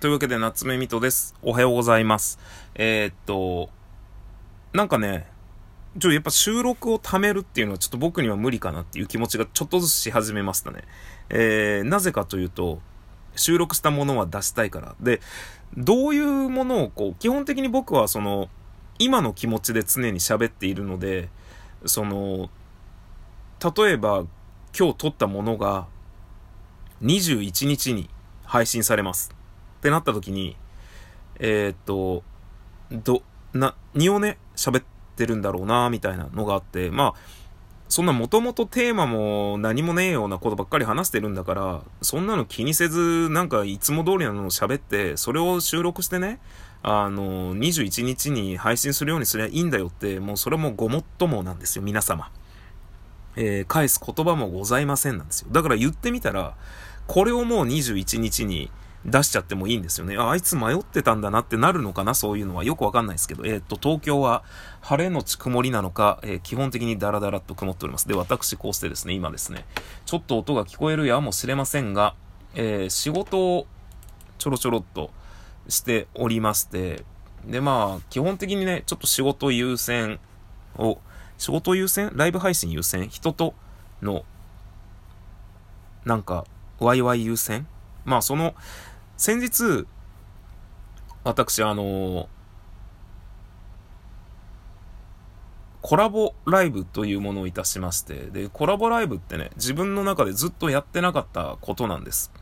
[0.00, 1.34] というわけで、夏目みとです。
[1.42, 2.38] おはようございます。
[2.74, 3.68] えー、っと、
[4.72, 5.26] なんかね、
[5.98, 10.84] ちょ、やっぱ収録を貯めるっていうのはちょっと僕には無理かなっていう気持ちがちょっとずつし始めましたね。
[11.28, 12.80] えー、なぜかというと、
[13.36, 14.94] 収録したものは出したいから。
[15.00, 15.20] で、
[15.76, 18.48] どういうものをこう、基本的に僕はその、
[18.98, 21.28] 今の気持ちで常に喋っているので、
[21.84, 22.50] その、
[23.76, 24.24] 例えば
[24.76, 25.86] 今日撮ったものが
[27.02, 28.08] 21日に
[28.44, 29.41] 配信されます。
[29.82, 30.56] ってなった時に、
[31.40, 32.22] えー、っと、
[32.92, 34.84] ど、な、何をね、喋っ
[35.16, 37.42] てるんだろうな、みたいなのがあって、まあ、
[37.88, 46.38] そんなもともとテーマも何もねえようなことばっかり話してるんだから、そんなの気にせず、なんかいつも通りなのを喋って、それを収録してね、
[46.84, 52.30] あの、21日に配信するようにすりゃいいんだよって、もうそれもごもっともなんですよ、皆様。
[53.34, 55.48] えー、返す言葉もございませんなんですよ。
[55.50, 56.54] だから言ってみたら、
[57.08, 58.70] これをもう21日に
[59.04, 60.16] 出しちゃってもいいんですよね。
[60.16, 62.14] あ、あいつ迷ってたんだなってなるのかな？
[62.14, 63.44] そういうのはよくわかんないですけど。
[63.44, 64.44] えー、っと、東京は
[64.80, 68.06] 晴れのち曇りなのか、えー、基本的にダラダラと曇っております。
[68.06, 69.64] で、私こうしてですね、今ですね、
[70.06, 72.14] ちょっと音が聞こえるやもしれませんが、
[72.54, 73.66] えー、仕事を
[74.38, 75.10] ちょろちょろっと
[75.68, 77.04] しておりまして、
[77.46, 80.20] で、まあ、基本的にね、ちょっと仕事優先
[80.76, 80.98] を、
[81.38, 82.12] 仕事優先？
[82.14, 83.08] ライブ配信優先？
[83.08, 83.54] 人と
[84.00, 84.24] の、
[86.04, 86.44] なんか、
[86.78, 87.66] ワイワイ優先？
[88.04, 88.54] まあ、その、
[89.22, 89.86] 先日、
[91.22, 92.28] 私、あの
[95.80, 102.32] コラボライブというものをいたしまして、で、コラボライブってね、自分の中でずっとやってなかったことなんです。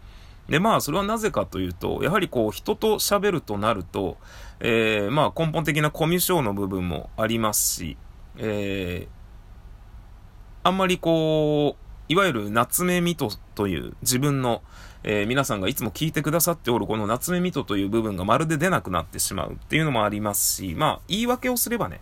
[0.48, 4.16] で、まあ、それはなぜかというと、やはりこう、人と喋るとなると、
[4.60, 7.98] えー、まあ、根本的なコミュ障の部分もありますし、
[8.38, 14.62] えー、あんまりこう、いわゆる夏目ミトという自分の、
[15.02, 22.00] えー、皆さんがいつも聞いてくださっておるこの夏目ミトという部分がまるで出なくなってしまうっていうのもありますし、まあ、言い訳をすればね、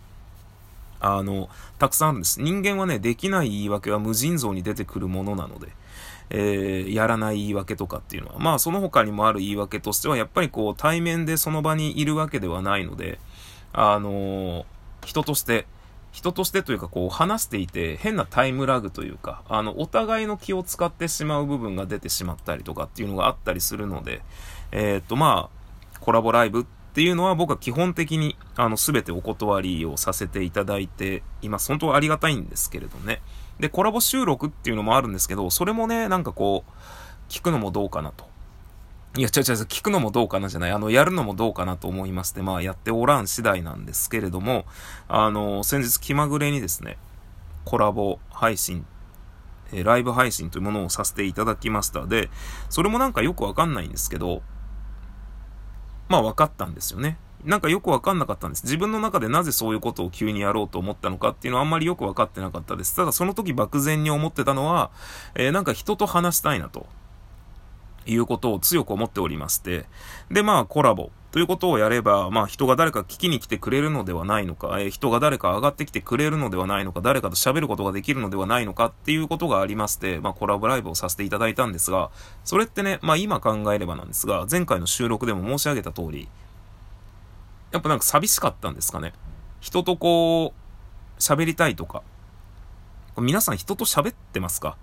[1.01, 2.41] あの、たくさんあるんです。
[2.41, 5.67] 人間はね、できない言い訳は無尽蔵に出てくるものなので、
[6.29, 13.19] えー、やらない言い訳とかっていうのは、まあ、その他にもある言い訳としては、やっぱりこう、対面でその場にいるわけではないので、
[13.73, 14.65] あのー、
[15.05, 15.65] 人として、
[16.11, 24.21] 人としてというかこう話していて変なタイムラグというか、あの、お互いの気を使ってしまう部分が出てしまったりとかっていうのがあったりするので、
[24.71, 31.67] え、っとまあ、コラボライブっていうのは僕は基本的にあの全てお断りをさせていただいています。
[31.67, 33.21] 本当はありがたいんですけれどね。
[33.59, 36.71] で、コラボ収録っていうのもあるんですけど、それもね、なんかこう、
[37.29, 38.28] 聞くのもどうかなと。
[39.19, 40.71] いや、違う違う、聞くのもどうかなじゃない。
[40.71, 44.65] あの、やるのもどうかなと思いまして、まあ、やっておらん次第なんですけれども、
[45.09, 46.97] あの、先日気まぐれにですね、
[47.65, 48.85] コラボ配信、
[49.73, 52.07] えライブ配信というものをさせていただきました。
[52.07, 52.29] で、
[52.69, 54.41] それもなんかよくわかんないんですけど、
[56.07, 57.17] まあ、分かったんですよね。
[57.43, 58.63] なんかよくわかんなかったんです。
[58.63, 62.95] 自分の中でなぜそういうことを急にやろうと思ったのかっていうのはあんまりよくわかってなかったです。
[62.95, 64.91] ただその時漠然に思ってたのは、
[65.35, 66.87] えー、なんか人と話したいなと。
[68.09, 69.85] いうことを強く思っておりまして、
[70.31, 82.09] で、まあ、コラボということをやれば、まあ、人が誰か聞きに来てくれるのではないのか、えー、人が誰か上がってきてくれるのではないのか、誰かと喋ることができるのではないのかっていうことがありまして、まあ、コラボライブをさせていただいたんですが、
[82.43, 86.27] それってね、まあ、今考えればなんですが、前回の収録でも申し上げた通り、
[87.71, 89.13] やっぱなんか寂しかったんですかね。
[89.59, 92.01] 人とこう、喋りたいとか。
[93.17, 94.77] 皆さん人と喋ってますか？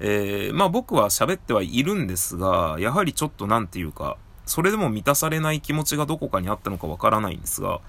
[0.00, 4.16] えー、まあ僕は喋ってはいるんですが、やはりちょっとなんていうか、
[4.46, 7.80] それでも満たされない気持ちがどこかにあったのかわからないんですが、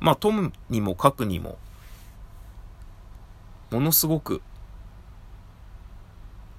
[0.00, 1.58] まあ、とむにも書くにも、
[3.70, 4.42] ものすごく、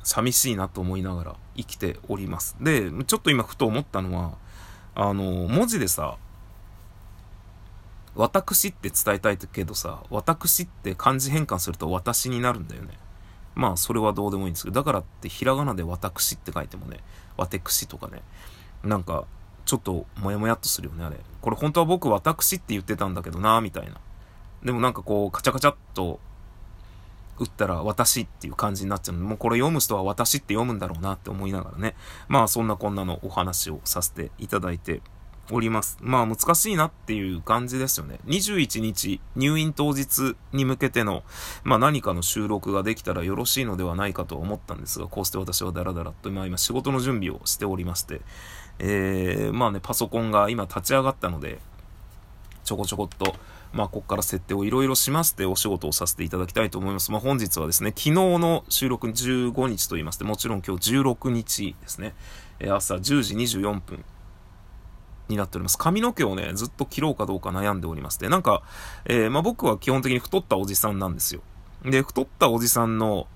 [0.03, 2.55] 寂しいなと思いながら生きております。
[2.61, 4.35] で、ちょっと今ふと思ったのは、
[4.95, 6.17] あの、文字でさ、
[8.15, 12.97] 私って伝えたいけどさ、私って漢字変換すると私になるんだよね。
[13.57, 16.99] まあ、それはどうでもいいんですけど、だからってひらがなで私って書いてもね、
[17.37, 18.21] 私とかね、
[18.83, 19.25] なんか、
[19.65, 21.17] ちょっともやもやっとするよね、あれ。
[21.41, 23.95] これ本当は僕私って言ってたんだけどな、みたいな。
[24.63, 26.19] でもなんかこう、カチャカチャっと
[27.39, 31.95] 打ったら私っていう感じになっちゃうので、もうこれ読む人は私って読むんだろうなって思いながらね。
[32.27, 35.01] まあそんなこんなのお話をさせていただいて
[35.51, 35.97] おります。
[36.01, 38.19] まあ難しいなっていう感じですよね。
[38.25, 41.23] 21日入院当日に向けての、
[41.63, 48.21] まあ何かの収録ができたらよろしいのではないかと思ったんですが、こうして私はダラダラと、まあ今仕事の準備をしておりまして、
[48.79, 51.59] えー、まあね、パソコンが今立ち上がったので、
[52.63, 53.33] ちょこちょこっと、
[53.71, 57.11] まあ、ここから設定をいろいろしましてお仕事をさせていただきたいと思います。
[57.11, 62.13] まあ、本日はですね、昨日の収録15日と言いまして、もちろん今日16日ですね、
[62.69, 64.03] 朝10時24分
[65.29, 65.77] になっております。
[65.77, 68.63] 髪の毛をね、ずっと切ろうかどうか悩んでおりまして、なんか、
[69.05, 71.41] えー、まあ、僕は基本的に太ったおじさんなんですよ。
[71.83, 73.27] で、太ったおじさんの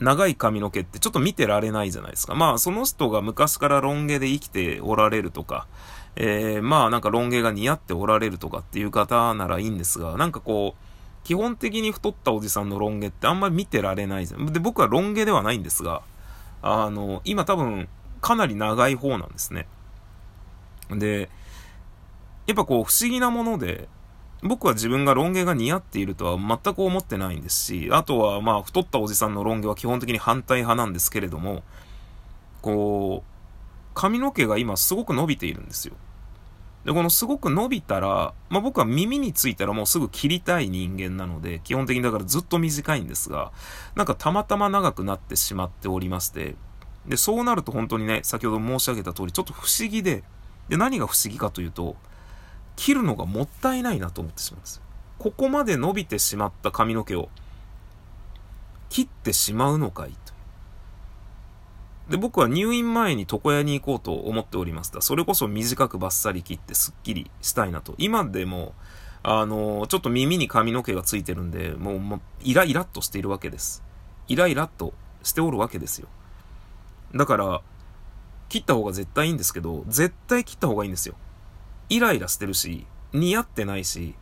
[0.00, 2.34] 長い髪の毛ってちょっと見てられないじゃないですか。
[2.34, 5.66] まあ、その人が昔からロン毛で生きておられるとか、
[6.16, 10.86] えー、まあなんかロン毛が似合っておられるとかっていう方ならいいんですが、なんかこう、
[11.24, 14.46] 基本的に太ったおじさんのロン毛ってあんまり見てられないじゃん。
[14.46, 16.02] で、僕はロン毛ではないんですが、
[16.62, 17.88] あの、今多分
[18.20, 19.66] かなり長い方なんですね。
[20.90, 21.28] で、
[22.46, 23.88] やっぱこう不思議なもので、
[24.42, 31.62] 僕は自分がロン毛が似合っているとは全く思ってないんですし、あとはまあ太ったおじさんのロン毛は基本的に反対派なんですけれども、
[32.62, 33.30] こう、
[33.94, 35.94] 髪の毛が今すごく伸びているんですよ。
[36.84, 43.52] で、このすごく伸びたら、まあ僕は耳についたらもうすぐ切りたい人間なので、基本的にだからずっと短いんですが、
[43.96, 46.54] なんかたまたま長くなってしまっておりまして、
[47.06, 50.22] で、そうなると本当にね、先ほど申し上げた通り、ちょっと不思議で、
[50.68, 51.96] で、何が不思議かというと、
[52.76, 54.82] 切るのがもったいないなと思ってしまうんですよ。
[55.18, 57.28] ここまで伸びてしまった髪の毛を
[58.90, 60.34] 切ってしまうのかいと。
[62.10, 65.00] で、僕は入院前に床屋に行こうと思っておりました。
[65.00, 67.94] それこそ短くバッサリ切ってスッキリしたいなと。
[67.98, 68.74] 今でも、
[69.22, 73.82] あの、ちょっと耳に髪の毛がついてるんで、もう、もうイライラっとしているわけです。
[74.28, 74.92] イライラっと
[75.24, 76.06] しておるわけですよ。
[77.14, 77.60] だから、
[78.48, 81.14] 切った方が絶対いいんですけど、絶対切った方がいいんですよ。
[81.88, 84.14] イライラしてるし、似合ってないし、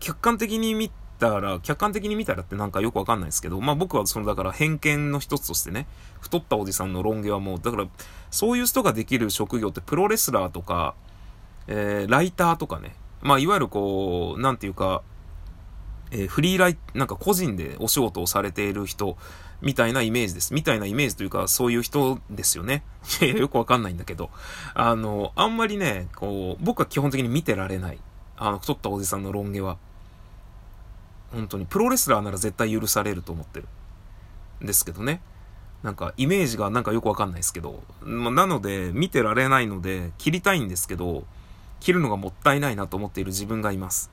[0.00, 5.86] 客観的に見たら、客観的に見たらってなんかよくわかんないですけど、まあ僕はそのだから偏見の一つとしてね、
[6.20, 7.86] 太ったおじさんのロン毛はもう、だから
[8.30, 10.94] そういう人ができる職業ってプロレスラーとか、
[11.66, 15.02] えー、ライターとかね、まあいわゆるこう、なんていうか、
[16.10, 19.16] えー、フリーライ、なんか個人でお仕事をされている人
[19.60, 20.54] みたいなイメージです。
[20.54, 22.82] みたいなイメージというか、そういう人ですよね。
[23.20, 24.30] いやよくわかんないんだけど。
[24.74, 27.98] あの、あんまりね、こう、僕は基本的に見てられない。
[28.36, 29.78] あの、太ったおじさんのロン毛は。
[31.32, 33.68] 本当に、プロレスラーなら絶対許されると思ってる。
[34.60, 35.20] ですけどね。
[35.82, 37.82] なんか、イメージがなんかよくわかんないですけど。
[38.02, 41.24] ま、なので、見てられないので、切りたいんですけど、
[41.80, 44.10] 切るのがもったいないなと思っている自分がいます。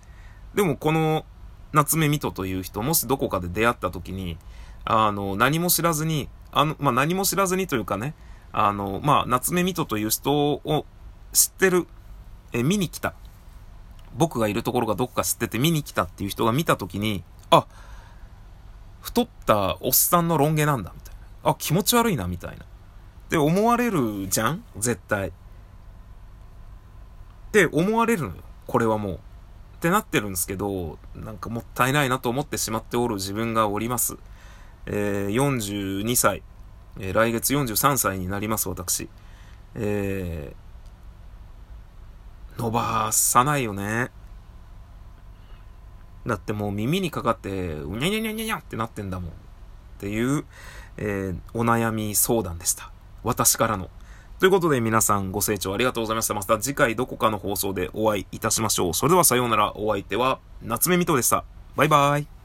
[0.56, 1.26] でも、この、
[1.74, 4.38] 夏目ミトという人、もしどこかで出会った時に、
[4.86, 8.14] あの、何も知らずに、あの、まあ、何も知らずにというかね、
[8.52, 10.86] あの、まあ、夏目ミトという人を
[11.34, 11.88] 知ってる、
[12.54, 13.14] え、見に来た。
[14.16, 17.66] 僕がいるところがどっか知ってて見に来たっていう人が見たときに、あ、
[19.02, 21.52] 太ったおっさんのロン毛なんだ、みたいな。
[21.52, 22.64] あ、気持ち悪いな、みたいな。
[22.64, 22.68] っ
[23.30, 24.64] て思われるじゃん？
[24.78, 25.30] 絶対。
[25.30, 25.32] っ
[27.52, 28.44] て思われるのよ。
[28.68, 29.20] これはもう。
[29.84, 34.16] ってなってるんですけど、なんかもったいないなと思ってしまっておる自分がおります。
[34.86, 36.42] えー、42歳、
[37.02, 39.10] えー、来月43歳になります、私。
[39.76, 44.10] えー、伸ばさないよね。
[46.26, 49.30] だってもう耳にかかって、うにゃにゃにゃにゃにゃってなってんだもん。
[49.32, 49.34] っ
[50.00, 50.46] ていう、
[50.96, 52.90] えー、お悩み相談でした。
[53.22, 53.90] 私からの。
[54.44, 56.34] ということで皆さんご清聴ありがとうございました。
[56.34, 58.94] また次回どこかの放送でお会いいたしましょう。
[58.94, 59.72] それではさようなら。
[59.78, 61.46] お相手は夏目みとでした。
[61.78, 62.43] バイバイ。